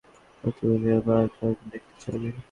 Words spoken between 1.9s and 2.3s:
চাওনি।